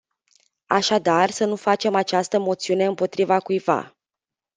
Așadar 0.65 1.29
să 1.29 1.45
nu 1.45 1.55
facem 1.55 1.95
această 1.95 2.39
moțiune 2.39 2.85
împotriva 2.85 3.39
cuiva. 3.39 3.97